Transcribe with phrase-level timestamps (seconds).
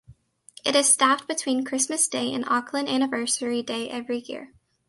[0.65, 4.51] It is staffed between Christmas Day and Auckland Anniversary Day every year.